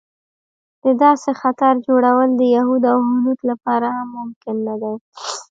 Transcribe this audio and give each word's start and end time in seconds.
د 0.83 0.85
داسې 1.03 1.31
خطر 1.41 1.73
جوړول 1.87 2.29
د 2.35 2.41
یهود 2.55 2.83
او 2.91 2.99
هنود 3.09 3.39
لپاره 3.49 3.87
هم 3.97 4.07
ممکن 4.19 4.55
نه 4.67 4.75
دی. 4.81 4.95